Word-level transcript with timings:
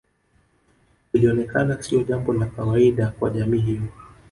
Ilionekana 1.13 1.83
sio 1.83 2.03
jambo 2.03 2.33
la 2.33 2.45
kawaida 2.45 3.07
kwa 3.11 3.29
jamii 3.29 3.59
hiyo 3.59 3.81